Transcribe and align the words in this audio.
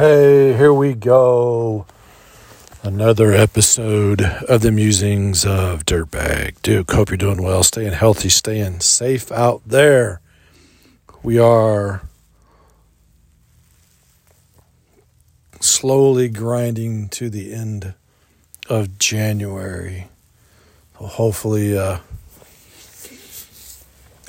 Hey, 0.00 0.56
here 0.56 0.72
we 0.72 0.94
go. 0.94 1.84
Another 2.82 3.32
episode 3.32 4.22
of 4.22 4.62
the 4.62 4.72
musings 4.72 5.44
of 5.44 5.84
Dirtbag 5.84 6.54
Duke. 6.62 6.90
Hope 6.90 7.10
you're 7.10 7.18
doing 7.18 7.42
well, 7.42 7.62
staying 7.62 7.92
healthy, 7.92 8.30
staying 8.30 8.80
safe 8.80 9.30
out 9.30 9.60
there. 9.66 10.22
We 11.22 11.38
are 11.38 12.00
slowly 15.60 16.30
grinding 16.30 17.10
to 17.10 17.28
the 17.28 17.52
end 17.52 17.92
of 18.70 18.98
January. 18.98 20.06
hopefully, 20.94 21.76
uh, 21.76 21.98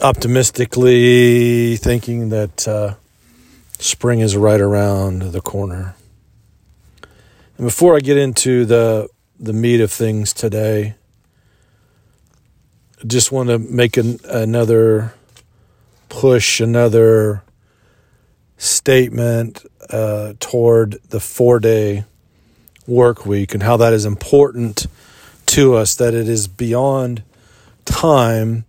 optimistically 0.02 1.78
thinking 1.78 2.28
that 2.28 2.68
uh, 2.68 2.96
spring 3.82 4.20
is 4.20 4.38
right 4.38 4.62
around 4.62 5.22
the 5.34 5.42
corner. 5.42 5.96
And 7.58 7.68
before 7.68 7.96
I 7.96 8.00
get 8.00 8.18
into 8.18 8.66
the 8.66 9.10
the 9.40 9.54
meat 9.54 9.82
of 9.82 9.92
things 9.92 10.34
today, 10.34 10.96
I 13.02 13.08
just 13.08 13.32
want 13.32 13.50
to 13.50 13.58
make 13.58 13.98
an, 13.98 14.20
another 14.26 15.16
push, 16.10 16.60
another 16.60 17.42
statement 18.58 19.66
uh, 19.90 20.34
toward 20.40 21.00
the 21.10 21.20
four 21.20 21.60
day 21.60 22.06
work 22.86 23.26
week 23.26 23.54
and 23.56 23.64
how 23.64 23.78
that 23.78 23.94
is 23.94 24.06
important 24.06 24.86
to 25.48 25.76
us, 25.76 25.96
that 25.96 26.14
it 26.14 26.30
is 26.30 26.48
beyond 26.48 27.24
time 27.86 28.66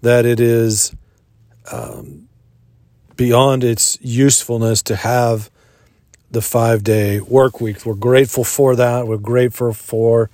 that 0.00 0.24
it 0.24 0.40
is 0.40 0.94
um, 1.70 2.27
beyond 3.18 3.64
its 3.64 3.98
usefulness 4.00 4.80
to 4.84 4.96
have 4.96 5.50
the 6.30 6.40
five 6.40 6.84
day 6.84 7.20
work 7.20 7.60
week. 7.60 7.84
We're 7.84 7.94
grateful 7.94 8.44
for 8.44 8.76
that. 8.76 9.06
We're 9.06 9.18
grateful 9.18 9.74
for 9.74 10.30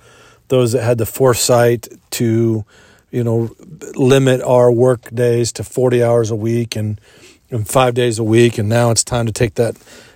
those 0.47 0.71
that 0.73 0.83
had 0.83 0.99
the 0.99 1.05
foresight 1.05 1.87
to, 2.11 2.63
you 3.11 3.23
know, 3.23 3.49
limit 3.95 4.41
our 4.41 4.71
work 4.71 5.09
days 5.13 5.51
to 5.53 5.63
40 5.63 6.03
hours 6.03 6.29
a 6.29 6.35
week 6.35 6.75
and, 6.75 7.01
and 7.49 7.67
five 7.67 7.95
days 7.95 8.19
a 8.19 8.23
week. 8.23 8.57
And 8.57 8.69
now 8.69 8.91
it's 8.91 9.03
time 9.03 9.25
to 9.25 9.31
take 9.31 9.55
that 9.55 9.75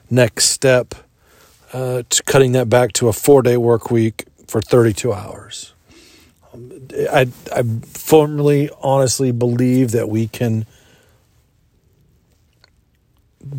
next 0.09 0.45
step 0.45 0.94
uh, 1.73 2.04
to 2.08 2.23
cutting 2.23 2.52
that 2.54 2.70
back 2.70 2.94
to 2.94 3.08
a 3.08 3.14
four 3.14 3.42
day 3.42 3.58
work 3.58 3.89
week 3.89 4.26
for 4.48 4.61
32 4.61 5.11
hours. 5.11 5.73
I, 7.11 7.28
I 7.56 7.64
firmly, 7.94 8.70
honestly 8.81 9.31
believe 9.31 9.92
that 9.92 10.09
we 10.09 10.28
can 10.28 10.67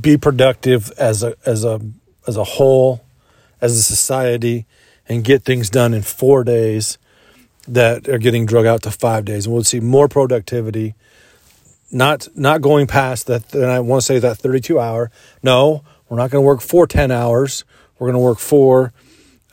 be 0.01 0.17
productive 0.17 0.91
as 0.99 1.23
a 1.23 1.37
as 1.47 1.65
a 1.65 1.81
as 2.27 2.37
a 2.37 2.45
whole, 2.45 3.03
as 3.61 3.77
a 3.77 3.83
society, 3.83 4.67
and 5.09 5.25
get 5.25 5.43
things 5.43 5.71
done 5.71 5.95
in 5.95 6.03
four 6.03 6.45
days 6.45 6.99
that 7.69 8.09
are 8.09 8.19
getting 8.19 8.47
drug 8.47 8.67
out 8.67 8.83
to 8.83 8.91
five 8.91 9.25
days, 9.25 9.47
and 9.47 9.55
we'll 9.55 9.65
see 9.65 9.81
more 9.81 10.09
productivity. 10.09 10.95
Not 11.91 12.29
not 12.35 12.61
going 12.61 12.87
past 12.87 13.27
that. 13.27 13.55
And 13.55 13.67
I 13.67 13.81
want 13.81 14.03
to 14.03 14.07
say 14.07 14.19
that 14.19 14.39
thirty 14.39 14.61
two 14.61 14.79
hour. 14.79 15.11
No, 15.43 15.83
we're 16.09 16.19
not 16.19 16.31
going 16.31 16.43
to 16.43 16.47
work 16.47 16.61
for 16.61 16.87
ten 16.87 17.11
hours. 17.11 17.65
We're 17.99 18.07
going 18.07 18.21
to 18.21 18.27
work 18.27 18.39
for 18.39 18.93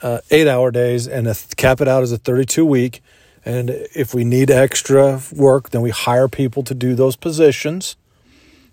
uh, 0.02 0.20
eight 0.30 0.46
hour 0.46 0.70
days 0.70 1.06
and 1.08 1.26
cap 1.56 1.80
it 1.80 1.88
out 1.88 2.02
as 2.02 2.12
a 2.12 2.18
thirty 2.18 2.44
two 2.44 2.64
week 2.64 3.02
and 3.48 3.70
if 3.94 4.12
we 4.12 4.24
need 4.24 4.50
extra 4.50 5.22
work, 5.32 5.70
then 5.70 5.80
we 5.80 5.88
hire 5.88 6.28
people 6.28 6.62
to 6.64 6.74
do 6.74 6.94
those 6.94 7.16
positions, 7.16 7.96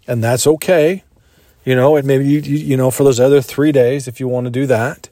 and 0.05 0.21
that's 0.21 0.45
okay. 0.45 1.04
You 1.65 1.75
know, 1.75 1.95
and 1.95 2.07
maybe 2.07 2.25
you 2.25 2.39
you, 2.39 2.57
you 2.57 2.77
know 2.77 2.91
for 2.91 3.03
those 3.03 3.19
other 3.19 3.41
three 3.41 3.71
days 3.71 4.07
if 4.07 4.19
you 4.19 4.27
want 4.27 4.45
to 4.45 4.51
do 4.51 4.65
that. 4.67 5.09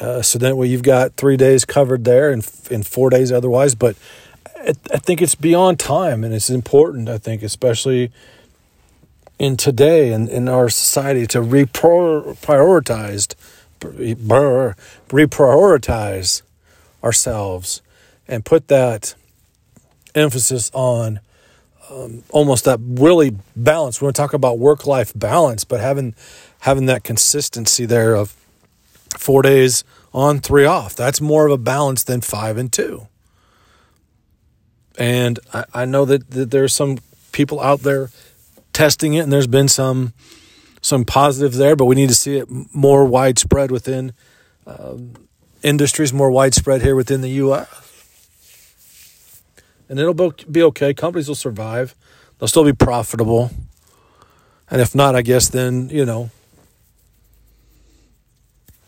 Uh, 0.00 0.22
so 0.22 0.38
then, 0.38 0.56
well, 0.56 0.66
you've 0.66 0.82
got 0.82 1.14
three 1.14 1.36
days 1.36 1.64
covered 1.64 2.04
there, 2.04 2.30
and 2.30 2.48
in 2.70 2.82
four 2.82 3.10
days 3.10 3.32
otherwise. 3.32 3.74
But 3.74 3.96
I, 4.56 4.74
I 4.92 4.98
think 4.98 5.22
it's 5.22 5.34
beyond 5.34 5.80
time, 5.80 6.24
and 6.24 6.34
it's 6.34 6.50
important. 6.50 7.08
I 7.08 7.18
think, 7.18 7.42
especially 7.42 8.12
in 9.38 9.56
today 9.56 10.12
and 10.12 10.28
in 10.28 10.48
our 10.48 10.68
society, 10.68 11.26
to 11.28 11.40
reprioritized, 11.40 13.34
reprioritize 13.80 16.42
ourselves 17.02 17.80
and 18.26 18.44
put 18.44 18.68
that 18.68 19.14
emphasis 20.14 20.70
on 20.74 21.20
um, 21.90 22.22
almost 22.30 22.64
that 22.64 22.78
really 22.82 23.36
balance. 23.56 24.00
We 24.00 24.06
want 24.06 24.16
to 24.16 24.22
talk 24.22 24.34
about 24.34 24.58
work 24.58 24.86
life 24.86 25.12
balance, 25.14 25.64
but 25.64 25.80
having 25.80 26.14
having 26.60 26.86
that 26.86 27.04
consistency 27.04 27.86
there 27.86 28.14
of 28.14 28.34
four 29.16 29.42
days 29.42 29.84
on, 30.12 30.40
three 30.40 30.64
off. 30.64 30.94
That's 30.96 31.20
more 31.20 31.46
of 31.46 31.52
a 31.52 31.58
balance 31.58 32.02
than 32.04 32.20
five 32.20 32.56
and 32.56 32.72
two. 32.72 33.06
And 34.98 35.38
I, 35.54 35.64
I 35.74 35.84
know 35.84 36.04
that, 36.04 36.30
that 36.30 36.50
there's 36.50 36.74
some 36.74 36.98
people 37.32 37.60
out 37.60 37.80
there 37.80 38.10
testing 38.72 39.14
it, 39.14 39.20
and 39.20 39.32
there's 39.32 39.46
been 39.46 39.68
some 39.68 40.12
some 40.80 41.04
positives 41.04 41.58
there, 41.58 41.74
but 41.74 41.86
we 41.86 41.94
need 41.96 42.08
to 42.08 42.14
see 42.14 42.38
it 42.38 42.48
more 42.72 43.04
widespread 43.04 43.70
within 43.70 44.12
um, 44.66 45.14
industries, 45.62 46.12
more 46.12 46.30
widespread 46.30 46.82
here 46.82 46.94
within 46.94 47.20
the 47.20 47.30
U.S 47.30 47.87
and 49.88 49.98
it'll 49.98 50.32
be 50.32 50.62
okay. 50.62 50.92
Companies 50.94 51.28
will 51.28 51.34
survive. 51.34 51.94
They'll 52.38 52.48
still 52.48 52.64
be 52.64 52.72
profitable. 52.72 53.50
And 54.70 54.80
if 54.80 54.94
not, 54.94 55.14
I 55.14 55.22
guess 55.22 55.48
then, 55.48 55.88
you 55.88 56.04
know, 56.04 56.30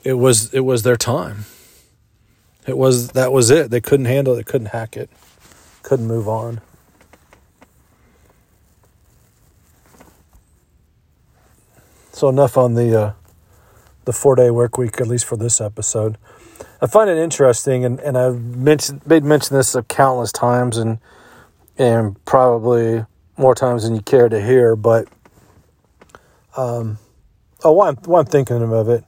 it 0.04 0.14
was 0.14 0.52
it 0.52 0.60
was 0.60 0.82
their 0.82 0.96
time. 0.96 1.44
It 2.66 2.76
was 2.76 3.10
that 3.10 3.32
was 3.32 3.50
it. 3.50 3.70
They 3.70 3.80
couldn't 3.80 4.06
handle 4.06 4.34
it, 4.36 4.46
couldn't 4.46 4.68
hack 4.68 4.96
it. 4.96 5.10
Couldn't 5.82 6.06
move 6.06 6.28
on. 6.28 6.60
So 12.12 12.28
enough 12.28 12.58
on 12.58 12.74
the 12.74 13.00
uh, 13.00 13.12
the 14.04 14.12
four 14.12 14.36
day 14.36 14.50
work 14.50 14.76
week, 14.76 15.00
at 15.00 15.06
least 15.06 15.24
for 15.24 15.36
this 15.36 15.60
episode. 15.60 16.18
I 16.82 16.86
find 16.86 17.10
it 17.10 17.18
interesting, 17.18 17.84
and, 17.84 18.00
and 18.00 18.16
I've 18.16 18.40
mentioned 18.40 19.06
made 19.06 19.22
mention 19.22 19.56
this 19.56 19.76
countless 19.88 20.32
times, 20.32 20.78
and 20.78 20.98
and 21.76 22.22
probably 22.24 23.04
more 23.36 23.54
times 23.54 23.84
than 23.84 23.94
you 23.94 24.02
care 24.02 24.28
to 24.28 24.40
hear. 24.40 24.76
But 24.76 25.08
um, 26.56 26.98
oh, 27.64 27.72
why 27.72 27.88
I'm, 27.88 27.96
why 27.96 28.20
I'm 28.20 28.26
thinking 28.26 28.62
of 28.62 28.88
it, 28.88 29.04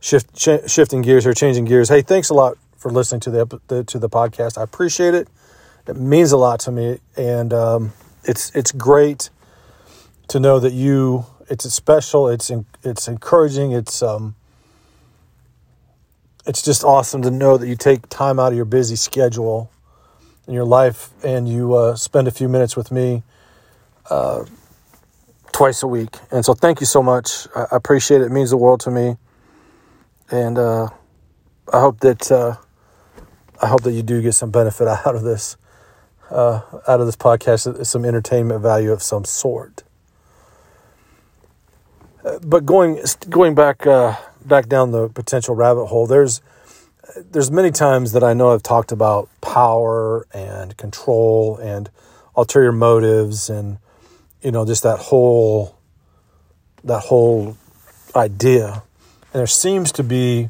shift 0.00 0.38
sh- 0.38 0.68
shifting 0.70 1.02
gears 1.02 1.24
here, 1.24 1.34
changing 1.34 1.66
gears. 1.66 1.88
Hey, 1.88 2.02
thanks 2.02 2.30
a 2.30 2.34
lot 2.34 2.56
for 2.76 2.90
listening 2.90 3.20
to 3.22 3.30
the, 3.30 3.60
the 3.68 3.84
to 3.84 3.98
the 3.98 4.08
podcast. 4.08 4.58
I 4.58 4.62
appreciate 4.62 5.14
it. 5.14 5.28
It 5.86 5.96
means 5.96 6.32
a 6.32 6.36
lot 6.36 6.58
to 6.60 6.72
me, 6.72 6.98
and 7.16 7.52
um, 7.52 7.92
it's 8.24 8.50
it's 8.56 8.72
great 8.72 9.30
to 10.28 10.40
know 10.40 10.58
that 10.58 10.72
you. 10.72 11.26
It's 11.48 11.72
special. 11.72 12.28
It's 12.28 12.50
it's 12.82 13.06
encouraging. 13.06 13.70
It's 13.70 14.02
um, 14.02 14.34
it's 16.46 16.62
just 16.62 16.84
awesome 16.84 17.22
to 17.22 17.30
know 17.30 17.56
that 17.56 17.66
you 17.66 17.76
take 17.76 18.08
time 18.08 18.38
out 18.38 18.52
of 18.52 18.56
your 18.56 18.64
busy 18.64 18.96
schedule 18.96 19.70
in 20.46 20.54
your 20.54 20.64
life 20.64 21.10
and 21.24 21.48
you 21.48 21.74
uh, 21.74 21.96
spend 21.96 22.28
a 22.28 22.30
few 22.30 22.48
minutes 22.48 22.76
with 22.76 22.92
me 22.92 23.24
uh, 24.10 24.44
twice 25.52 25.82
a 25.82 25.88
week. 25.88 26.16
And 26.30 26.44
so, 26.44 26.54
thank 26.54 26.80
you 26.80 26.86
so 26.86 27.02
much. 27.02 27.48
I, 27.54 27.66
appreciate 27.72 28.20
it. 28.20 28.26
It 28.26 28.32
means 28.32 28.50
the 28.50 28.56
world 28.56 28.80
to 28.80 28.90
me. 28.90 29.16
And 30.30 30.56
uh, 30.56 30.88
I 31.72 31.80
hope 31.80 32.00
that 32.00 32.30
uh, 32.30 32.56
I 33.60 33.66
hope 33.66 33.82
that 33.82 33.92
you 33.92 34.02
do 34.02 34.22
get 34.22 34.32
some 34.32 34.50
benefit 34.50 34.86
out 35.06 35.14
of 35.14 35.22
this 35.22 35.56
uh, 36.30 36.60
out 36.86 37.00
of 37.00 37.06
this 37.06 37.16
podcast, 37.16 37.84
some 37.86 38.04
entertainment 38.04 38.60
value 38.60 38.92
of 38.92 39.02
some 39.02 39.24
sort. 39.24 39.82
Uh, 42.24 42.38
but 42.40 42.66
going 42.66 43.00
going 43.28 43.54
back 43.54 43.86
back 44.46 44.68
down 44.68 44.92
the 44.92 45.08
potential 45.08 45.54
rabbit 45.54 45.86
hole, 45.86 46.06
there's 46.06 46.40
there's 47.16 47.50
many 47.50 47.70
times 47.70 48.12
that 48.12 48.24
I 48.24 48.34
know 48.34 48.52
I've 48.52 48.62
talked 48.62 48.92
about 48.92 49.28
power 49.40 50.26
and 50.34 50.76
control 50.76 51.56
and 51.58 51.88
ulterior 52.36 52.72
motives 52.72 53.48
and 53.48 53.78
you 54.42 54.50
know 54.50 54.66
just 54.66 54.82
that 54.82 54.98
whole 54.98 55.76
that 56.84 57.00
whole 57.00 57.56
idea. 58.14 58.82
And 59.32 59.40
there 59.40 59.46
seems 59.46 59.92
to 59.92 60.02
be 60.02 60.48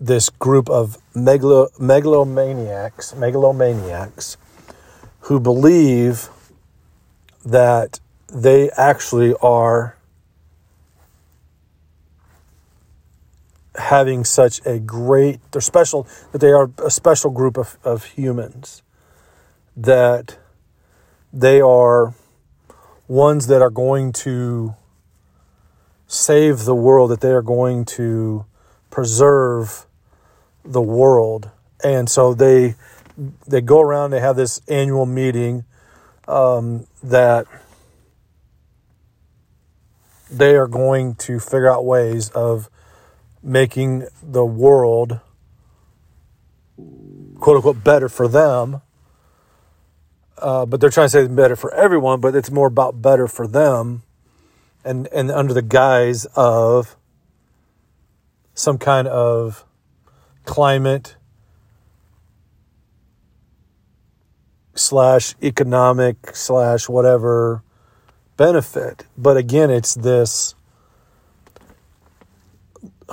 this 0.00 0.28
group 0.28 0.68
of 0.68 0.98
megalo, 1.14 1.70
megalomaniacs, 1.78 3.14
megalomaniacs 3.14 4.36
who 5.20 5.40
believe 5.40 6.28
that 7.44 8.00
they 8.32 8.70
actually 8.72 9.34
are 9.40 9.95
having 13.78 14.24
such 14.24 14.64
a 14.66 14.78
great, 14.78 15.40
they're 15.52 15.60
special, 15.60 16.06
that 16.32 16.38
they 16.38 16.50
are 16.50 16.70
a 16.84 16.90
special 16.90 17.30
group 17.30 17.56
of, 17.56 17.78
of 17.84 18.04
humans, 18.04 18.82
that 19.76 20.38
they 21.32 21.60
are 21.60 22.14
ones 23.08 23.46
that 23.46 23.62
are 23.62 23.70
going 23.70 24.12
to 24.12 24.74
save 26.06 26.64
the 26.64 26.74
world, 26.74 27.10
that 27.10 27.20
they 27.20 27.32
are 27.32 27.42
going 27.42 27.84
to 27.84 28.44
preserve 28.90 29.86
the 30.64 30.82
world. 30.82 31.50
And 31.84 32.08
so 32.08 32.34
they 32.34 32.74
they 33.46 33.60
go 33.60 33.80
around, 33.80 34.10
they 34.10 34.20
have 34.20 34.36
this 34.36 34.60
annual 34.68 35.06
meeting 35.06 35.64
um, 36.28 36.86
that 37.02 37.46
they 40.30 40.54
are 40.54 40.66
going 40.66 41.14
to 41.14 41.38
figure 41.38 41.70
out 41.70 41.84
ways 41.84 42.28
of 42.30 42.68
making 43.46 44.08
the 44.22 44.44
world 44.44 45.20
quote 47.38 47.56
unquote 47.56 47.84
better 47.84 48.08
for 48.08 48.26
them. 48.26 48.82
Uh, 50.36 50.66
but 50.66 50.80
they're 50.80 50.90
trying 50.90 51.06
to 51.06 51.10
say 51.10 51.26
better 51.28 51.56
for 51.56 51.72
everyone, 51.72 52.20
but 52.20 52.34
it's 52.34 52.50
more 52.50 52.66
about 52.66 53.00
better 53.00 53.26
for 53.26 53.46
them 53.46 54.02
and, 54.84 55.06
and 55.08 55.30
under 55.30 55.54
the 55.54 55.62
guise 55.62 56.26
of 56.36 56.96
some 58.52 58.76
kind 58.78 59.08
of 59.08 59.64
climate 60.44 61.16
slash 64.74 65.34
economic 65.42 66.34
slash 66.34 66.88
whatever 66.88 67.62
benefit. 68.36 69.06
But 69.16 69.36
again, 69.36 69.70
it's 69.70 69.94
this 69.94 70.54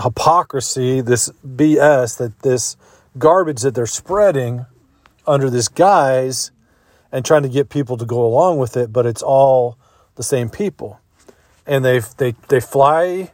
hypocrisy, 0.02 1.02
this 1.02 1.30
BS 1.46 2.18
that 2.18 2.40
this 2.40 2.78
garbage 3.18 3.62
that 3.62 3.76
they're 3.76 3.86
spreading 3.86 4.66
under 5.28 5.50
this 5.50 5.68
guise 5.68 6.52
and 7.12 7.24
trying 7.24 7.44
to 7.44 7.50
get 7.50 7.70
people 7.70 7.98
to 7.98 8.06
go 8.06 8.26
along 8.26 8.58
with 8.58 8.76
it, 8.76 8.92
but 8.92 9.06
it's 9.06 9.22
all 9.22 9.78
the 10.16 10.24
same 10.24 10.50
people. 10.50 11.00
And 11.66 11.86
they 11.86 12.00
they 12.18 12.36
they 12.50 12.60
fly 12.60 13.32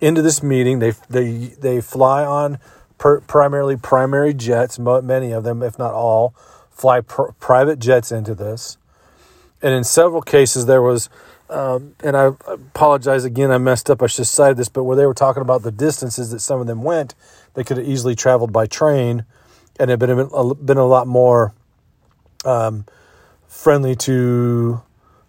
into 0.00 0.22
this 0.22 0.42
meeting. 0.42 0.78
They 0.78 0.92
they 1.08 1.54
they 1.58 1.80
fly 1.80 2.24
on 2.24 2.58
per, 2.98 3.20
primarily 3.20 3.76
primary 3.76 4.34
jets. 4.34 4.78
Many 4.78 5.32
of 5.32 5.44
them, 5.44 5.62
if 5.62 5.78
not 5.78 5.92
all, 5.92 6.34
fly 6.70 7.00
pr- 7.00 7.32
private 7.40 7.78
jets 7.78 8.12
into 8.12 8.34
this. 8.34 8.76
And 9.62 9.74
in 9.74 9.84
several 9.84 10.22
cases, 10.22 10.66
there 10.66 10.82
was 10.82 11.08
um, 11.52 11.94
and 12.02 12.16
I 12.16 12.26
apologize 12.46 13.24
again, 13.24 13.50
I 13.50 13.58
messed 13.58 13.90
up. 13.90 14.02
I 14.02 14.06
should 14.06 14.18
have 14.18 14.26
cited 14.28 14.56
this, 14.56 14.68
but 14.68 14.84
where 14.84 14.96
they 14.96 15.06
were 15.06 15.14
talking 15.14 15.42
about 15.42 15.62
the 15.62 15.70
distances 15.70 16.30
that 16.30 16.40
some 16.40 16.60
of 16.60 16.66
them 16.66 16.82
went, 16.82 17.14
they 17.54 17.62
could 17.62 17.76
have 17.76 17.86
easily 17.86 18.14
traveled 18.14 18.52
by 18.52 18.66
train 18.66 19.24
and 19.78 19.90
have 19.90 19.98
been 19.98 20.28
been 20.64 20.78
a 20.78 20.86
lot 20.86 21.06
more 21.06 21.54
um, 22.44 22.86
friendly 23.46 23.94
to 23.96 24.82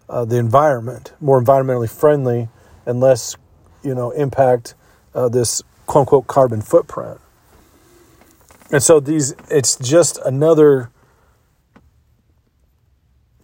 uh, 0.08 0.24
the 0.24 0.36
environment, 0.36 1.12
more 1.20 1.40
environmentally 1.42 1.90
friendly, 1.90 2.48
and 2.86 3.00
less, 3.00 3.36
you 3.82 3.94
know, 3.94 4.10
impact 4.10 4.74
uh, 5.14 5.28
this 5.28 5.62
quote 5.86 6.02
unquote 6.02 6.26
carbon 6.26 6.60
footprint. 6.60 7.20
And 8.70 8.82
so 8.82 9.00
these, 9.00 9.34
it's 9.50 9.76
just 9.76 10.18
another 10.24 10.90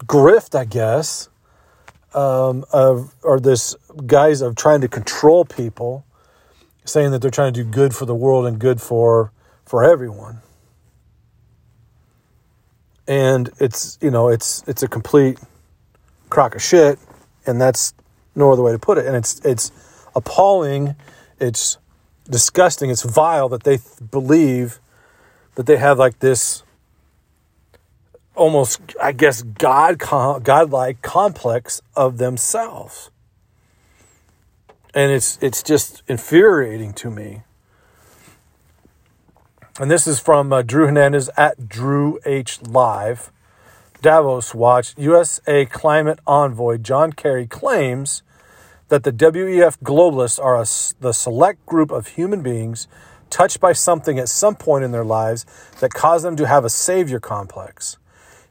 grift, 0.04 0.58
I 0.58 0.64
guess, 0.64 1.29
um, 2.14 2.64
of 2.72 3.14
or 3.22 3.40
this 3.40 3.76
guise 4.06 4.40
of 4.40 4.56
trying 4.56 4.80
to 4.80 4.88
control 4.88 5.44
people, 5.44 6.04
saying 6.84 7.10
that 7.12 7.20
they're 7.22 7.30
trying 7.30 7.52
to 7.52 7.64
do 7.64 7.68
good 7.68 7.94
for 7.94 8.06
the 8.06 8.14
world 8.14 8.46
and 8.46 8.58
good 8.58 8.80
for 8.80 9.32
for 9.64 9.84
everyone. 9.84 10.40
And 13.06 13.50
it's 13.58 13.98
you 14.00 14.10
know 14.10 14.28
it's 14.28 14.62
it's 14.66 14.82
a 14.82 14.88
complete 14.88 15.38
crock 16.28 16.54
of 16.54 16.62
shit, 16.62 16.98
and 17.46 17.60
that's 17.60 17.94
no 18.34 18.52
other 18.52 18.62
way 18.62 18.72
to 18.72 18.78
put 18.78 18.98
it. 18.98 19.06
And 19.06 19.16
it's 19.16 19.40
it's 19.44 19.72
appalling, 20.14 20.94
it's 21.38 21.78
disgusting, 22.28 22.90
it's 22.90 23.02
vile 23.02 23.48
that 23.48 23.64
they 23.64 23.78
believe 24.10 24.80
that 25.56 25.66
they 25.66 25.76
have 25.76 25.98
like 25.98 26.20
this 26.20 26.62
almost, 28.34 28.80
I 29.00 29.12
guess, 29.12 29.42
God, 29.42 29.98
godlike 29.98 31.02
complex 31.02 31.82
of 31.94 32.18
themselves. 32.18 33.10
And 34.94 35.12
it's, 35.12 35.38
it's 35.40 35.62
just 35.62 36.02
infuriating 36.08 36.92
to 36.94 37.10
me. 37.10 37.42
And 39.78 39.90
this 39.90 40.06
is 40.06 40.20
from 40.20 40.52
uh, 40.52 40.62
Drew 40.62 40.86
Hernandez 40.86 41.30
at 41.36 41.68
Drew 41.68 42.18
H 42.26 42.60
Live. 42.62 43.30
Davos 44.02 44.54
Watch, 44.54 44.94
USA 44.96 45.66
climate 45.66 46.18
envoy 46.26 46.78
John 46.78 47.12
Kerry 47.12 47.46
claims 47.46 48.22
that 48.88 49.04
the 49.04 49.12
WEF 49.12 49.78
globalists 49.80 50.42
are 50.42 50.56
a, 50.56 50.66
the 51.00 51.12
select 51.12 51.64
group 51.66 51.90
of 51.90 52.08
human 52.08 52.42
beings 52.42 52.88
touched 53.30 53.60
by 53.60 53.72
something 53.72 54.18
at 54.18 54.28
some 54.28 54.56
point 54.56 54.84
in 54.84 54.90
their 54.90 55.04
lives 55.04 55.46
that 55.80 55.94
caused 55.94 56.24
them 56.24 56.36
to 56.36 56.46
have 56.46 56.64
a 56.64 56.70
savior 56.70 57.20
complex. 57.20 57.96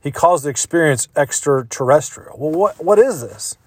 He 0.01 0.12
calls 0.12 0.44
the 0.44 0.50
experience 0.50 1.07
extraterrestrial. 1.16 2.38
Well, 2.38 2.51
what, 2.51 2.84
what 2.84 3.00
is 3.00 3.22
this? 3.22 3.57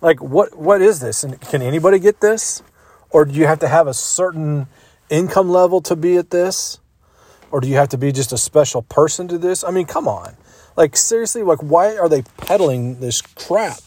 Like, 0.00 0.20
what, 0.20 0.56
what 0.56 0.82
is 0.82 1.00
this? 1.00 1.22
And 1.22 1.40
can 1.40 1.62
anybody 1.62 1.98
get 1.98 2.20
this? 2.20 2.62
Or 3.10 3.24
do 3.24 3.34
you 3.34 3.46
have 3.46 3.58
to 3.60 3.68
have 3.68 3.86
a 3.86 3.94
certain 3.94 4.66
income 5.08 5.48
level 5.50 5.80
to 5.82 5.96
be 5.96 6.16
at 6.16 6.30
this? 6.30 6.80
Or 7.50 7.60
do 7.60 7.68
you 7.68 7.74
have 7.74 7.88
to 7.90 7.98
be 7.98 8.12
just 8.12 8.32
a 8.32 8.38
special 8.38 8.82
person 8.82 9.28
to 9.28 9.38
this? 9.38 9.64
I 9.64 9.70
mean, 9.70 9.86
come 9.86 10.08
on. 10.08 10.36
Like, 10.76 10.96
seriously, 10.96 11.42
like, 11.42 11.58
why 11.58 11.96
are 11.96 12.08
they 12.08 12.22
peddling 12.22 13.00
this 13.00 13.20
crap? 13.20 13.80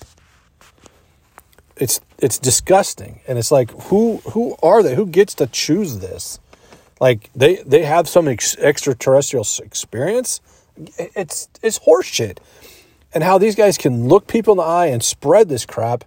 It's 1.76 2.00
it's 2.20 2.38
disgusting, 2.38 3.22
and 3.28 3.40
it's 3.40 3.52
like, 3.52 3.72
who 3.86 4.18
who 4.32 4.56
are 4.62 4.84
they? 4.84 4.94
Who 4.94 5.08
gets 5.08 5.34
to 5.36 5.48
choose 5.48 6.00
this? 6.00 6.40
Like, 7.02 7.32
they 7.36 7.56
they 7.66 7.84
have 7.84 8.08
some 8.08 8.28
ex- 8.28 8.56
extraterrestrial 8.58 9.46
experience 9.64 10.40
it's 10.98 11.50
it's 11.62 11.80
horseshit. 11.80 12.40
And 13.14 13.24
how 13.24 13.38
these 13.38 13.56
guys 13.56 13.78
can 13.78 14.08
look 14.08 14.28
people 14.28 14.54
in 14.54 14.58
the 14.58 14.64
eye 14.64 14.88
and 14.88 15.04
spread 15.04 15.48
this 15.50 15.66
crap 15.66 16.04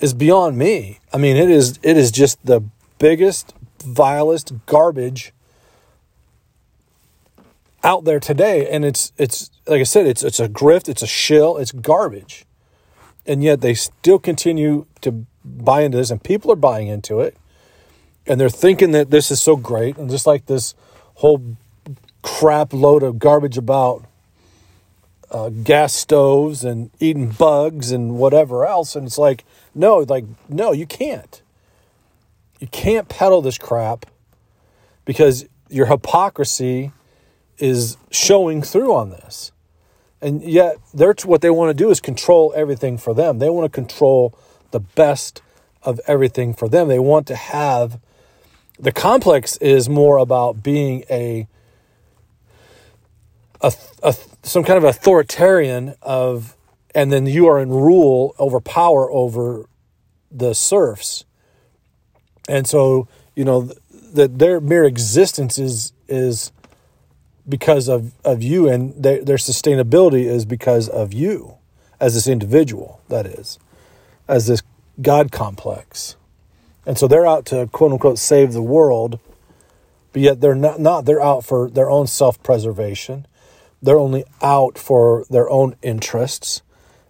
is 0.00 0.12
beyond 0.12 0.58
me. 0.58 1.00
I 1.12 1.16
mean, 1.16 1.36
it 1.36 1.50
is 1.50 1.78
it 1.82 1.96
is 1.96 2.10
just 2.10 2.44
the 2.44 2.62
biggest, 2.98 3.54
vilest 3.82 4.52
garbage 4.66 5.32
out 7.82 8.04
there 8.04 8.20
today. 8.20 8.68
And 8.68 8.84
it's 8.84 9.12
it's 9.16 9.50
like 9.66 9.80
I 9.80 9.84
said, 9.84 10.06
it's 10.06 10.22
it's 10.22 10.40
a 10.40 10.48
grift, 10.48 10.88
it's 10.88 11.02
a 11.02 11.06
shill, 11.06 11.56
it's 11.56 11.72
garbage. 11.72 12.44
And 13.26 13.42
yet 13.42 13.60
they 13.60 13.74
still 13.74 14.18
continue 14.18 14.86
to 15.00 15.26
buy 15.44 15.82
into 15.82 15.96
this, 15.96 16.10
and 16.10 16.22
people 16.22 16.52
are 16.52 16.56
buying 16.56 16.88
into 16.88 17.20
it. 17.20 17.36
And 18.26 18.40
they're 18.40 18.48
thinking 18.48 18.90
that 18.92 19.10
this 19.10 19.30
is 19.30 19.40
so 19.40 19.56
great. 19.56 19.96
And 19.96 20.10
just 20.10 20.26
like 20.26 20.46
this 20.46 20.74
whole 21.14 21.56
crap 22.26 22.72
load 22.72 23.04
of 23.04 23.20
garbage 23.20 23.56
about 23.56 24.04
uh, 25.30 25.48
gas 25.48 25.94
stoves 25.94 26.64
and 26.64 26.90
eating 26.98 27.28
bugs 27.28 27.92
and 27.92 28.16
whatever 28.16 28.66
else. 28.66 28.96
And 28.96 29.06
it's 29.06 29.16
like, 29.16 29.44
no, 29.76 29.98
like, 29.98 30.24
no, 30.48 30.72
you 30.72 30.86
can't. 30.86 31.40
You 32.58 32.66
can't 32.66 33.08
peddle 33.08 33.42
this 33.42 33.58
crap 33.58 34.06
because 35.04 35.46
your 35.68 35.86
hypocrisy 35.86 36.90
is 37.58 37.96
showing 38.10 38.60
through 38.60 38.92
on 38.92 39.10
this. 39.10 39.52
And 40.20 40.42
yet, 40.42 40.78
they're, 40.92 41.14
what 41.24 41.42
they 41.42 41.50
want 41.50 41.70
to 41.70 41.74
do 41.74 41.90
is 41.90 42.00
control 42.00 42.52
everything 42.56 42.98
for 42.98 43.14
them. 43.14 43.38
They 43.38 43.50
want 43.50 43.72
to 43.72 43.74
control 43.74 44.36
the 44.72 44.80
best 44.80 45.42
of 45.82 46.00
everything 46.08 46.54
for 46.54 46.68
them. 46.68 46.88
They 46.88 46.98
want 46.98 47.28
to 47.28 47.36
have 47.36 48.00
the 48.78 48.92
complex 48.92 49.56
is 49.58 49.88
more 49.88 50.18
about 50.18 50.62
being 50.62 51.04
a 51.08 51.46
a, 53.66 53.72
a, 54.08 54.14
some 54.42 54.64
kind 54.64 54.78
of 54.78 54.84
authoritarian 54.84 55.94
of, 56.02 56.56
and 56.94 57.12
then 57.12 57.26
you 57.26 57.46
are 57.46 57.60
in 57.60 57.70
rule 57.70 58.34
over 58.38 58.60
power 58.60 59.10
over 59.10 59.68
the 60.30 60.54
serfs. 60.54 61.24
And 62.48 62.66
so, 62.66 63.08
you 63.34 63.44
know, 63.44 63.70
that 64.12 64.38
their 64.38 64.60
mere 64.60 64.84
existence 64.84 65.58
is, 65.58 65.92
is 66.08 66.52
because 67.48 67.88
of, 67.88 68.12
of 68.24 68.42
you 68.42 68.68
and 68.68 69.02
their, 69.02 69.22
their 69.24 69.36
sustainability 69.36 70.24
is 70.24 70.44
because 70.44 70.88
of 70.88 71.12
you 71.12 71.54
as 72.00 72.14
this 72.14 72.28
individual, 72.28 73.00
that 73.08 73.26
is, 73.26 73.58
as 74.28 74.46
this 74.46 74.62
God 75.00 75.32
complex. 75.32 76.16
And 76.84 76.96
so 76.96 77.08
they're 77.08 77.26
out 77.26 77.46
to 77.46 77.66
quote 77.72 77.92
unquote 77.92 78.18
save 78.18 78.52
the 78.52 78.62
world, 78.62 79.18
but 80.12 80.22
yet 80.22 80.40
they're 80.40 80.54
not, 80.54 80.78
not 80.78 81.04
they're 81.04 81.22
out 81.22 81.44
for 81.44 81.68
their 81.68 81.90
own 81.90 82.06
self 82.06 82.40
preservation 82.42 83.26
they're 83.86 83.98
only 83.98 84.24
out 84.42 84.76
for 84.78 85.24
their 85.30 85.48
own 85.48 85.76
interests 85.80 86.62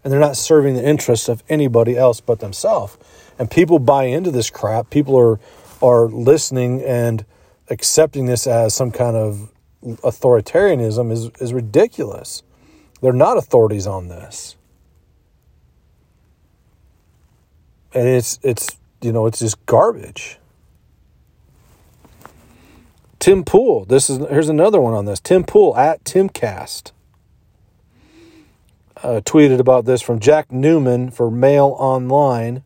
and 0.04 0.12
they're 0.12 0.20
not 0.20 0.36
serving 0.36 0.74
the 0.74 0.86
interests 0.86 1.28
of 1.28 1.42
anybody 1.48 1.96
else 1.96 2.20
but 2.20 2.38
themselves. 2.38 2.96
And 3.38 3.50
people 3.50 3.80
buy 3.80 4.04
into 4.04 4.30
this 4.30 4.50
crap. 4.50 4.90
People 4.90 5.18
are 5.18 5.40
are 5.82 6.06
listening 6.06 6.82
and 6.82 7.24
accepting 7.68 8.26
this 8.26 8.46
as 8.46 8.74
some 8.74 8.90
kind 8.90 9.16
of 9.16 9.50
authoritarianism 9.82 11.12
is, 11.12 11.30
is 11.40 11.52
ridiculous. 11.52 12.42
They're 13.02 13.12
not 13.12 13.36
authorities 13.36 13.86
on 13.86 14.08
this. 14.08 14.56
And 17.92 18.06
it's 18.06 18.38
it's 18.42 18.78
you 19.02 19.12
know, 19.12 19.26
it's 19.26 19.40
just 19.40 19.64
garbage. 19.66 20.38
Tim 23.26 23.42
Pool. 23.42 23.84
This 23.84 24.08
is 24.08 24.18
here's 24.18 24.48
another 24.48 24.80
one 24.80 24.94
on 24.94 25.04
this. 25.04 25.18
Tim 25.18 25.42
Pool 25.42 25.76
at 25.76 26.04
Timcast 26.04 26.92
uh, 29.02 29.20
tweeted 29.24 29.58
about 29.58 29.84
this 29.84 30.00
from 30.00 30.20
Jack 30.20 30.52
Newman 30.52 31.10
for 31.10 31.28
Mail 31.28 31.74
Online, 31.76 32.62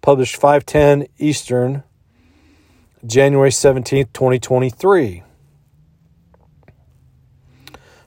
published 0.00 0.34
510 0.34 1.06
Eastern, 1.18 1.84
January 3.06 3.50
17th, 3.50 4.12
2023. 4.12 5.22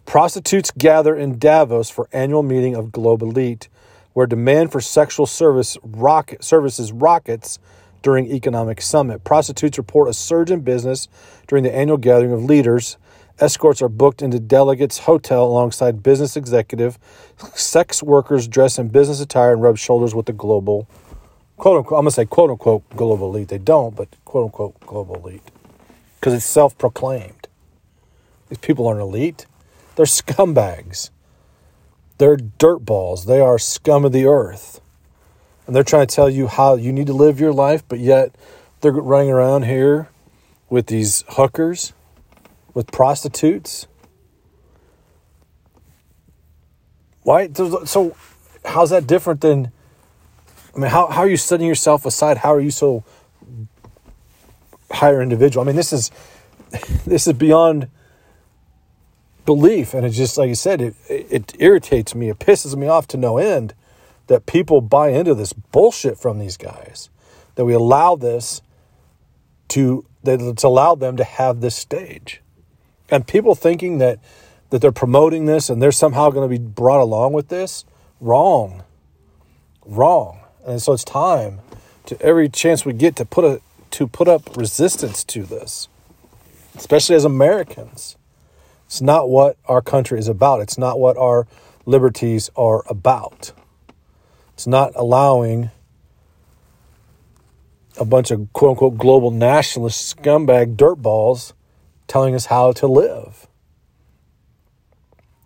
Prostitutes 0.06 0.72
gather 0.72 1.16
in 1.16 1.40
Davos 1.40 1.90
for 1.90 2.10
annual 2.12 2.44
meeting 2.44 2.76
of 2.76 2.92
Globe 2.92 3.22
Elite, 3.22 3.70
where 4.12 4.28
demand 4.28 4.74
for 4.74 4.82
sexual 4.82 5.26
service 5.26 5.78
rocket, 5.82 6.44
services 6.44 6.92
rockets 6.92 7.58
during 8.06 8.32
economic 8.32 8.80
summit. 8.84 9.24
Prostitutes 9.24 9.80
report 9.80 10.08
a 10.08 10.14
surge 10.14 10.52
in 10.52 10.62
business 10.62 11.08
during 11.48 11.64
the 11.64 11.76
annual 11.76 11.98
gathering 11.98 12.32
of 12.32 12.44
leaders. 12.44 12.98
Escorts 13.40 13.82
are 13.82 13.90
booked 13.90 14.22
into 14.22 14.40
delegates' 14.40 15.00
hotel 15.00 15.44
alongside 15.44 16.04
business 16.04 16.38
executive. 16.38 17.00
Sex 17.56 18.04
workers 18.04 18.48
dress 18.48 18.78
in 18.78 18.90
business 18.90 19.20
attire 19.20 19.54
and 19.54 19.62
rub 19.64 19.80
shoulders 19.80 20.14
with 20.14 20.28
the 20.28 20.34
global, 20.34 20.88
quote 21.58 21.80
unquote, 21.80 21.98
I'm 21.98 22.06
to 22.06 22.12
say 22.12 22.26
quote 22.26 22.52
unquote 22.52 22.88
global 22.92 23.30
elite. 23.30 23.48
They 23.48 23.58
don't, 23.58 23.96
but 23.96 24.10
quote 24.24 24.46
unquote 24.46 24.80
global 24.82 25.16
elite. 25.16 25.50
Because 26.20 26.36
it's 26.36 26.46
self 26.46 26.78
proclaimed. 26.78 27.48
These 28.50 28.60
people 28.60 28.88
aren't 28.88 29.02
elite, 29.02 29.48
they're 29.96 30.06
scumbags. 30.06 31.10
They're 32.20 32.38
dirtballs. 32.38 33.26
They 33.26 33.40
are 33.40 33.58
scum 33.58 34.06
of 34.06 34.12
the 34.12 34.26
earth 34.26 34.80
and 35.66 35.76
they're 35.76 35.84
trying 35.84 36.08
to 36.08 36.16
tell 36.16 36.30
you 36.30 36.48
how 36.48 36.76
you 36.76 36.92
need 36.92 37.08
to 37.08 37.14
live 37.14 37.40
your 37.40 37.54
life, 37.54 37.84
but 37.88 38.00
yet 38.00 38.36
they're 38.82 38.92
running 38.92 39.32
around 39.32 39.64
here 39.64 40.10
with 40.70 40.88
these 40.88 41.24
hookers, 41.30 41.94
with 42.74 42.92
prostitutes. 42.92 43.88
Why? 47.24 47.50
So, 47.52 48.16
how's 48.64 48.92
that 48.92 49.08
different 49.08 49.42
than? 49.42 49.72
I 50.76 50.80
mean, 50.80 50.92
how, 50.92 51.08
how 51.08 51.22
are 51.22 51.30
you 51.30 51.38
setting 51.38 51.68
yourself 51.68 52.06
aside? 52.06 52.38
How 52.38 52.54
are 52.54 52.60
you 52.60 52.72
so 52.72 53.04
higher 54.92 55.22
individual? 55.22 55.64
I 55.64 55.68
mean, 55.68 55.76
this 55.76 55.94
is 55.94 56.12
this 57.06 57.26
is 57.26 57.34
beyond 57.34 57.88
belief, 59.46 59.96
and 59.96 60.06
it's 60.06 60.18
just 60.18 60.38
like 60.38 60.50
you 60.50 60.56
said, 60.56 60.82
it 60.82 60.96
it 61.10 61.54
irritates 61.58 62.14
me. 62.14 62.30
It 62.30 62.38
pisses 62.38 62.76
me 62.76 62.88
off 62.88 63.08
to 63.08 63.18
no 63.18 63.40
end 63.40 63.74
that 64.28 64.46
people 64.46 64.82
buy 64.82 65.10
into 65.10 65.34
this 65.34 65.54
bullshit 65.54 66.18
from 66.18 66.40
these 66.40 66.58
guys, 66.58 67.10
that 67.56 67.66
we 67.66 67.74
allow 67.74 68.16
this 68.16 68.62
to, 69.70 70.06
that 70.24 70.42
it's 70.42 70.64
allowed 70.64 71.00
them 71.00 71.18
to 71.18 71.24
have 71.24 71.62
this 71.62 71.76
stage. 71.76 72.42
And 73.10 73.28
people 73.28 73.56
thinking 73.56 74.00
that, 74.00 74.20
that 74.70 74.82
they're 74.82 74.92
promoting 74.92 75.46
this 75.46 75.70
and 75.70 75.82
they're 75.82 75.92
somehow 75.92 76.30
going 76.32 76.50
to 76.50 76.60
be 76.60 76.64
brought 76.64 77.02
along 77.02 77.34
with 77.34 77.50
this, 77.50 77.86
wrong. 78.20 78.84
Wrong. 79.86 80.40
And 80.66 80.82
so 80.82 80.94
it's 80.94 81.04
time 81.04 81.60
to 82.08 82.20
every 82.22 82.50
chance 82.50 82.86
we 82.86 82.94
get 82.94 83.16
to 83.18 83.26
put 83.26 83.46
a 83.46 83.62
to 83.92 84.08
put 84.08 84.28
up 84.28 84.58
resistance 84.58 85.24
to 85.24 85.44
this, 85.44 85.88
especially 86.76 87.16
as 87.16 87.24
Americans. 87.24 88.18
It's 88.88 89.00
not 89.00 89.30
what 89.30 89.58
our 89.68 89.82
country 89.82 90.20
is 90.20 90.28
about. 90.28 90.60
It's 90.60 90.78
not 90.78 91.00
what 91.00 91.16
our 91.16 91.48
liberties 91.86 92.50
are 92.58 92.84
about. 92.90 93.54
It's 94.56 94.66
not 94.66 94.94
allowing 94.96 95.70
a 97.98 98.06
bunch 98.06 98.32
of 98.32 98.52
quote 98.54 98.72
unquote 98.72 98.98
global 98.98 99.30
nationalist 99.30 100.16
scumbag 100.16 100.78
dirtballs 100.78 101.52
telling 102.08 102.34
us 102.34 102.46
how 102.46 102.72
to 102.72 102.88
live. 102.88 103.48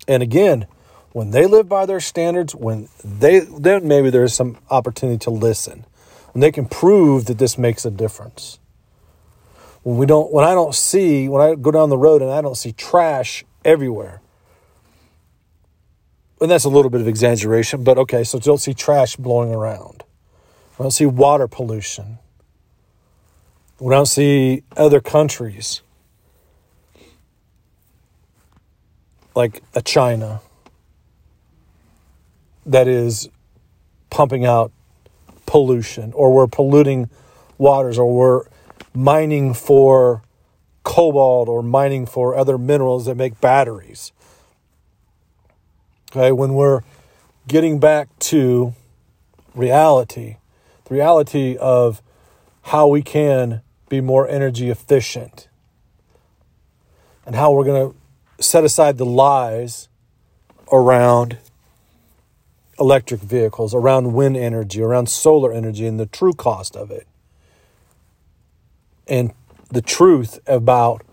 And 0.07 0.21
again, 0.21 0.67
when 1.11 1.31
they 1.31 1.47
live 1.47 1.67
by 1.67 1.87
their 1.87 1.99
standards, 1.99 2.53
when 2.53 2.87
they 3.03 3.39
then 3.39 3.87
maybe 3.87 4.11
there's 4.11 4.35
some 4.35 4.59
opportunity 4.69 5.17
to 5.19 5.31
listen. 5.31 5.85
When 6.33 6.41
they 6.41 6.51
can 6.51 6.67
prove 6.67 7.25
that 7.25 7.39
this 7.39 7.57
makes 7.57 7.85
a 7.85 7.91
difference. 7.91 8.59
When 9.81 9.97
we 9.97 10.05
don't 10.05 10.31
when 10.31 10.45
I 10.45 10.53
don't 10.53 10.75
see 10.75 11.27
when 11.27 11.41
I 11.41 11.55
go 11.55 11.71
down 11.71 11.89
the 11.89 11.97
road 11.97 12.21
and 12.21 12.29
I 12.29 12.41
don't 12.41 12.55
see 12.55 12.73
trash 12.73 13.43
everywhere 13.65 14.21
and 16.41 16.49
that's 16.49 16.63
a 16.63 16.69
little 16.69 16.89
bit 16.89 17.01
of 17.01 17.07
exaggeration, 17.07 17.83
but 17.83 17.97
okay, 17.97 18.23
so 18.23 18.39
don't 18.39 18.59
see 18.59 18.73
trash 18.73 19.15
blowing 19.15 19.53
around. 19.53 20.03
We 20.77 20.83
don't 20.83 20.91
see 20.91 21.05
water 21.05 21.47
pollution. 21.47 22.19
We 23.79 23.93
don't 23.93 24.05
see 24.05 24.63
other 24.77 25.01
countries 25.01 25.81
like 29.35 29.61
a 29.73 29.81
China 29.81 30.41
that 32.65 32.87
is 32.87 33.29
pumping 34.09 34.45
out 34.45 34.71
pollution, 35.45 36.13
or 36.13 36.33
we're 36.33 36.47
polluting 36.47 37.09
waters, 37.57 37.97
or 37.97 38.13
we're 38.13 38.43
mining 38.93 39.53
for 39.53 40.21
cobalt 40.83 41.47
or 41.47 41.61
mining 41.61 42.05
for 42.05 42.35
other 42.35 42.57
minerals 42.57 43.05
that 43.05 43.15
make 43.15 43.39
batteries. 43.39 44.11
Okay, 46.11 46.31
when 46.31 46.55
we're 46.55 46.81
getting 47.47 47.79
back 47.79 48.07
to 48.17 48.73
reality, 49.53 50.37
the 50.85 50.95
reality 50.95 51.55
of 51.57 52.01
how 52.63 52.87
we 52.87 53.03
can 53.03 53.61
be 53.89 54.01
more 54.01 54.27
energy 54.27 54.71
efficient 54.71 55.47
and 57.27 57.35
how 57.35 57.51
we're 57.51 57.63
going 57.63 57.91
to 57.91 58.43
set 58.43 58.63
aside 58.63 58.97
the 58.97 59.05
lies 59.05 59.87
around 60.71 61.37
electric 62.79 63.21
vehicles, 63.21 63.75
around 63.75 64.13
wind 64.13 64.35
energy, 64.35 64.81
around 64.81 65.09
solar 65.09 65.53
energy, 65.53 65.85
and 65.85 65.99
the 65.99 66.07
true 66.07 66.33
cost 66.33 66.75
of 66.75 66.89
it. 66.89 67.05
And 69.07 69.31
the 69.69 69.83
truth 69.83 70.39
about 70.47 71.03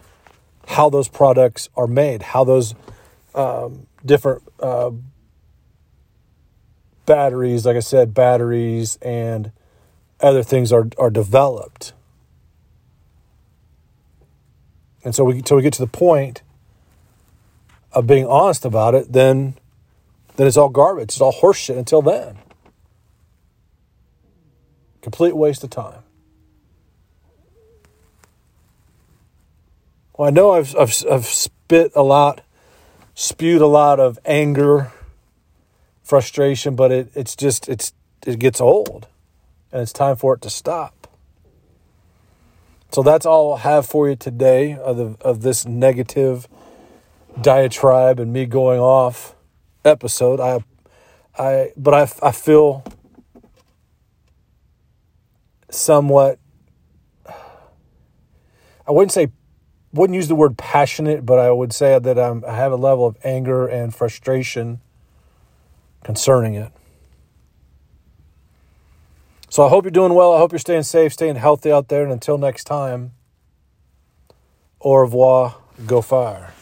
how 0.69 0.89
those 0.89 1.09
products 1.09 1.69
are 1.77 1.87
made, 1.87 2.23
how 2.23 2.45
those 2.45 2.75
um, 3.37 3.87
different 4.05 4.43
uh, 4.59 4.91
batteries, 7.05 7.65
like 7.65 7.77
I 7.77 7.81
said, 7.81 8.15
batteries 8.15 8.97
and 9.03 9.53
other 10.21 10.43
things 10.43 10.73
are, 10.73 10.89
are 10.99 11.11
developed. 11.11 11.93
And 15.05 15.15
so 15.15 15.25
we 15.25 15.37
until 15.37 15.59
we 15.59 15.63
get 15.63 15.75
to 15.75 15.83
the 15.83 15.87
point 15.87 16.43
of 17.93 18.07
being 18.07 18.27
honest 18.27 18.65
about 18.65 18.95
it, 18.95 19.13
then 19.13 19.55
then 20.37 20.47
it's 20.47 20.57
all 20.57 20.69
garbage. 20.69 21.11
It's 21.11 21.21
all 21.21 21.33
horseshit 21.33 21.79
until 21.79 22.03
then. 22.03 22.39
Complete 25.01 25.37
waste 25.37 25.63
of 25.63 25.71
time. 25.71 26.03
Well, 30.17 30.29
I 30.29 30.31
know 30.31 30.53
I've, 30.53 30.75
I've, 30.77 30.95
I've 31.11 31.27
spit 31.27 31.93
a 31.95 32.03
lot 32.03 32.41
spewed 33.17 33.63
a 33.63 33.67
lot 33.67 33.99
of 33.99 34.19
anger, 34.27 34.93
frustration, 36.05 36.77
but 36.77 36.93
it, 36.93 37.11
it's 37.17 37.35
just 37.35 37.69
it's 37.69 37.93
it 38.25 38.39
gets 38.39 38.61
old 38.61 39.09
and 39.73 39.83
it's 39.83 39.93
time 39.93 40.15
for 40.15 40.35
it 40.35 40.43
to 40.43 40.51
stop. 40.51 41.09
So 42.93 43.03
that's 43.03 43.27
all 43.27 43.53
I'll 43.53 43.59
have 43.59 43.87
for 43.87 44.09
you 44.09 44.17
today 44.17 44.75
of 44.75 44.97
the, 44.97 45.17
of 45.21 45.43
this 45.43 45.67
negative 45.67 46.47
diatribe 47.41 48.21
and 48.21 48.33
me 48.33 48.47
going 48.47 48.81
off 48.81 49.35
episode. 49.85 50.39
I 50.39 50.63
I 51.39 51.73
but 51.77 51.95
I 51.95 52.29
I 52.29 52.33
feel 52.33 52.85
somewhat 55.71 56.39
I 58.87 58.93
wouldn't 58.93 59.13
say 59.13 59.31
wouldn't 59.93 60.15
use 60.15 60.29
the 60.29 60.35
word 60.35 60.59
passionate, 60.59 61.25
but 61.25 61.39
I 61.39 61.51
would 61.51 61.73
say 61.73 61.99
that 61.99 62.19
I'm, 62.19 62.45
I 62.45 62.55
have 62.55 62.73
a 62.73 62.77
level 62.77 63.07
of 63.07 63.17
anger 63.25 63.67
and 63.67 63.95
frustration 63.95 64.81
concerning 66.05 66.55
it. 66.55 66.73
So 69.49 69.65
I 69.65 69.69
hope 69.69 69.85
you're 69.85 69.91
doing 69.91 70.15
well. 70.15 70.35
I 70.35 70.39
hope 70.39 70.53
you're 70.53 70.59
staying 70.59 70.83
safe, 70.83 71.13
staying 71.13 71.37
healthy 71.37 71.73
out 71.73 71.89
there. 71.89 72.03
And 72.03 72.13
until 72.13 72.37
next 72.37 72.65
time, 72.65 73.13
au 74.81 74.97
revoir, 74.97 75.57
go 75.87 76.03
fire. 76.03 76.53